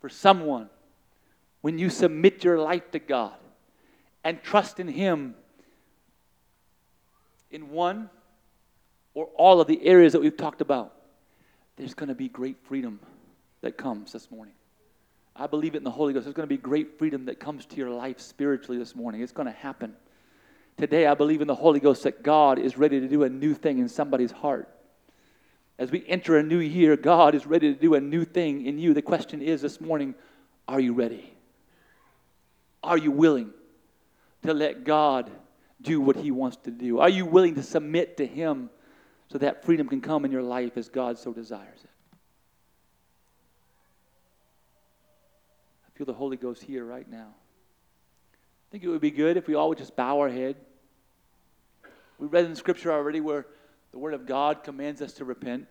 [0.00, 0.68] for someone,
[1.62, 3.34] when you submit your life to God
[4.24, 5.36] and trust in Him
[7.50, 8.10] in one
[9.14, 10.92] or all of the areas that we've talked about,
[11.76, 12.98] there's going to be great freedom
[13.60, 14.54] that comes this morning.
[15.36, 16.24] I believe it in the Holy Ghost.
[16.24, 19.22] There's going to be great freedom that comes to your life spiritually this morning.
[19.22, 19.94] It's going to happen
[20.78, 23.52] Today, I believe in the Holy Ghost that God is ready to do a new
[23.52, 24.68] thing in somebody's heart.
[25.76, 28.78] As we enter a new year, God is ready to do a new thing in
[28.78, 28.94] you.
[28.94, 30.14] The question is this morning
[30.68, 31.32] are you ready?
[32.82, 33.50] Are you willing
[34.42, 35.30] to let God
[35.82, 37.00] do what He wants to do?
[37.00, 38.70] Are you willing to submit to Him
[39.32, 41.90] so that freedom can come in your life as God so desires it?
[45.86, 47.34] I feel the Holy Ghost here right now.
[48.68, 50.56] I think it would be good if we all would just bow our head.
[52.18, 53.46] We read in Scripture already where
[53.92, 55.66] the Word of God commands us to repent.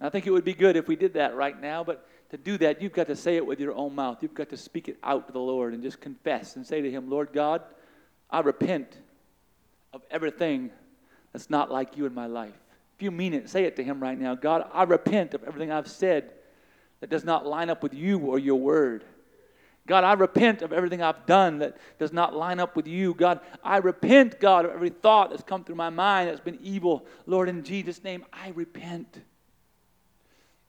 [0.00, 2.58] I think it would be good if we did that right now, but to do
[2.58, 4.18] that, you've got to say it with your own mouth.
[4.20, 6.90] You've got to speak it out to the Lord and just confess and say to
[6.90, 7.62] Him, Lord God,
[8.28, 8.98] I repent
[9.92, 10.70] of everything
[11.32, 12.54] that's not like you in my life.
[12.96, 14.34] If you mean it, say it to Him right now.
[14.34, 16.32] God, I repent of everything I've said
[17.00, 19.04] that does not line up with you or your word.
[19.86, 23.14] God, I repent of everything I've done that does not line up with you.
[23.14, 27.06] God, I repent, God, of every thought that's come through my mind that's been evil.
[27.26, 29.20] Lord, in Jesus' name, I repent.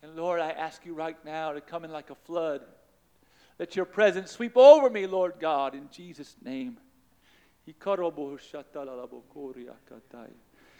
[0.03, 2.61] And Lord, I ask you right now to come in like a flood.
[3.59, 6.77] Let your presence sweep over me, Lord God, in Jesus' name.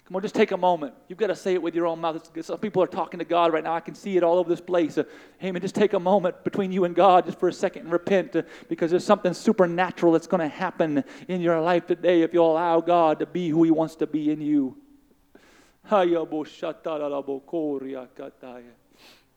[0.08, 0.94] Come on, just take a moment.
[1.10, 2.32] You've got to say it with your own mouth.
[2.42, 3.74] Some people are talking to God right now.
[3.74, 4.98] I can see it all over this place.
[4.98, 5.04] Uh,
[5.38, 7.92] hey, man, just take a moment between you and God just for a second and
[7.92, 12.34] repent uh, because there's something supernatural that's going to happen in your life today if
[12.34, 14.78] you allow God to be who He wants to be in you.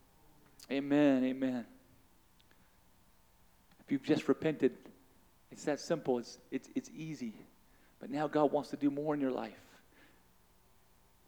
[0.70, 1.66] Amen, amen.
[3.80, 4.76] If you've just repented,
[5.50, 6.20] it's that simple.
[6.20, 7.34] It's, it's, it's easy.
[7.98, 9.69] But now God wants to do more in your life.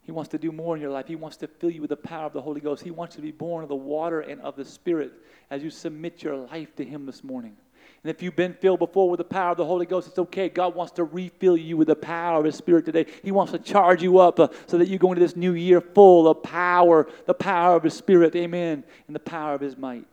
[0.03, 1.07] He wants to do more in your life.
[1.07, 2.83] He wants to fill you with the power of the Holy Ghost.
[2.83, 5.13] He wants you to be born of the water and of the Spirit
[5.49, 7.55] as you submit your life to Him this morning.
[8.03, 10.49] And if you've been filled before with the power of the Holy Ghost, it's okay.
[10.49, 13.05] God wants to refill you with the power of His Spirit today.
[13.23, 15.79] He wants to charge you up uh, so that you go into this new year
[15.79, 20.05] full of power, the power of His Spirit, amen, and the power of His might.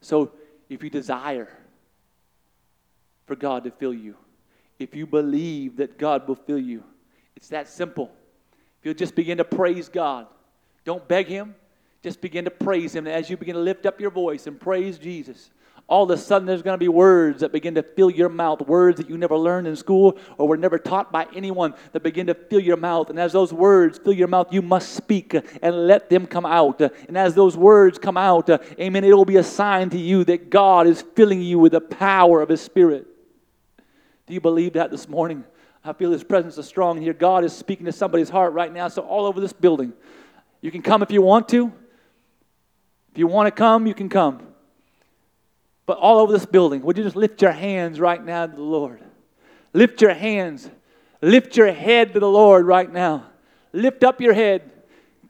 [0.00, 0.32] So
[0.70, 1.48] if you desire
[3.26, 4.16] for God to fill you,
[4.78, 6.84] if you believe that God will fill you,
[7.44, 8.10] it's that simple.
[8.80, 10.28] If you'll just begin to praise God,
[10.86, 11.54] don't beg Him,
[12.02, 13.06] just begin to praise Him.
[13.06, 15.50] As you begin to lift up your voice and praise Jesus,
[15.86, 18.62] all of a sudden there's going to be words that begin to fill your mouth,
[18.62, 22.28] words that you never learned in school or were never taught by anyone that begin
[22.28, 23.10] to fill your mouth.
[23.10, 26.80] And as those words fill your mouth, you must speak and let them come out.
[26.80, 28.48] And as those words come out,
[28.80, 31.82] amen, it will be a sign to you that God is filling you with the
[31.82, 33.06] power of His Spirit.
[34.26, 35.44] Do you believe that this morning?
[35.84, 37.12] I feel His presence is strong here.
[37.12, 38.88] God is speaking to somebody's heart right now.
[38.88, 39.92] So, all over this building,
[40.60, 41.72] you can come if you want to.
[43.12, 44.46] If you want to come, you can come.
[45.86, 48.62] But all over this building, would you just lift your hands right now to the
[48.62, 49.00] Lord?
[49.74, 50.68] Lift your hands.
[51.20, 53.26] Lift your head to the Lord right now.
[53.72, 54.70] Lift up your head.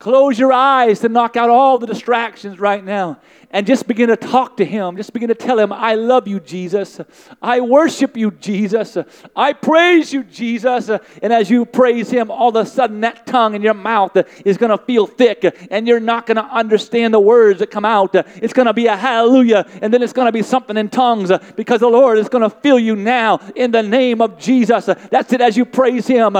[0.04, 4.16] Close your eyes to knock out all the distractions right now and just begin to
[4.16, 4.98] talk to Him.
[4.98, 7.00] Just begin to tell Him, I love you, Jesus.
[7.40, 8.98] I worship you, Jesus.
[9.34, 10.90] I praise you, Jesus.
[10.90, 14.58] And as you praise Him, all of a sudden that tongue in your mouth is
[14.58, 18.14] going to feel thick and you're not going to understand the words that come out.
[18.14, 21.30] It's going to be a hallelujah and then it's going to be something in tongues
[21.56, 24.84] because the Lord is going to fill you now in the name of Jesus.
[24.84, 26.36] That's it as you praise Him.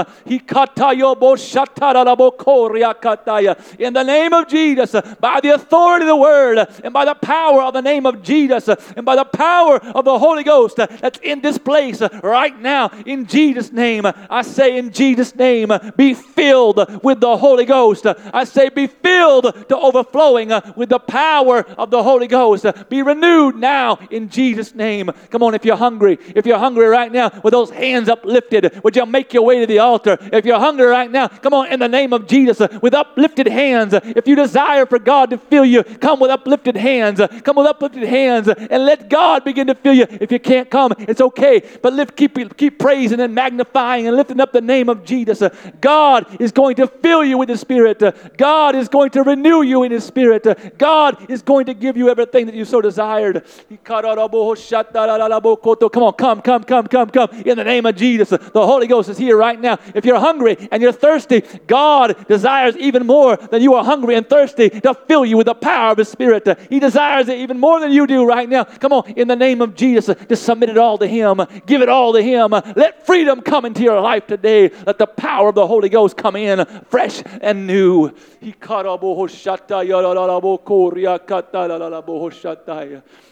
[3.79, 7.61] In the name of Jesus, by the authority of the word and by the power
[7.61, 11.41] of the name of Jesus and by the power of the Holy Ghost that's in
[11.41, 12.89] this place right now.
[13.05, 18.05] In Jesus' name, I say, in Jesus' name, be filled with the Holy Ghost.
[18.05, 22.65] I say, be filled to overflowing with the power of the Holy Ghost.
[22.89, 25.11] Be renewed now in Jesus' name.
[25.29, 28.95] Come on, if you're hungry, if you're hungry right now with those hands uplifted, would
[28.95, 30.17] you make your way to the altar?
[30.31, 33.93] If you're hungry right now, come on, in the name of Jesus, with uplifted hands.
[33.93, 37.21] If you desire for God to fill you, come with uplifted hands hands.
[37.43, 40.07] Come with uplifted hands and let God begin to fill you.
[40.09, 41.61] If you can't come, it's okay.
[41.81, 45.43] But lift, keep, keep praising and magnifying and lifting up the name of Jesus.
[45.81, 48.01] God is going to fill you with the Spirit.
[48.37, 50.77] God is going to renew you in His Spirit.
[50.77, 53.45] God is going to give you everything that you so desired.
[53.85, 57.29] Come on, come, come, come, come, come.
[57.45, 59.77] In the name of Jesus, the Holy Ghost is here right now.
[59.93, 64.27] If you're hungry and you're thirsty, God desires even more than you are hungry and
[64.27, 66.47] thirsty to fill you with the power of His Spirit.
[66.69, 68.63] He desires it even more than you do right now.
[68.63, 71.41] Come on, in the name of Jesus, just submit it all to Him.
[71.65, 72.51] Give it all to Him.
[72.51, 74.71] Let freedom come into your life today.
[74.85, 78.11] Let the power of the Holy Ghost come in fresh and new.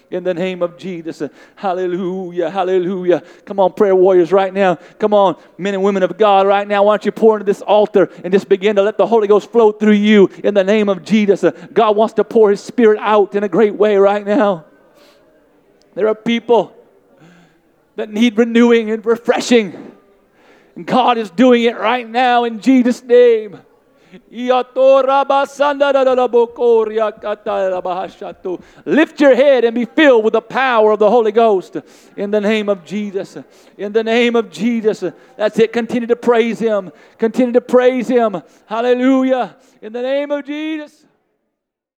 [0.09, 1.23] In the name of Jesus.
[1.55, 3.23] Hallelujah, hallelujah.
[3.45, 4.75] Come on, prayer warriors, right now.
[4.99, 6.83] Come on, men and women of God, right now.
[6.83, 9.51] Why don't you pour into this altar and just begin to let the Holy Ghost
[9.51, 11.43] flow through you in the name of Jesus?
[11.73, 14.65] God wants to pour His Spirit out in a great way right now.
[15.95, 16.75] There are people
[17.95, 19.91] that need renewing and refreshing.
[20.75, 23.59] And God is doing it right now in Jesus' name.
[28.85, 31.77] Lift your head and be filled with the power of the Holy Ghost
[32.15, 33.37] in the name of Jesus.
[33.77, 35.03] In the name of Jesus.
[35.35, 35.73] That's it.
[35.73, 36.91] Continue to praise Him.
[37.17, 38.41] Continue to praise Him.
[38.65, 39.55] Hallelujah.
[39.81, 41.05] In the name of Jesus.